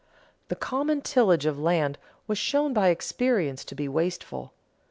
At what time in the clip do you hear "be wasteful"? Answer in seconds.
3.75-4.51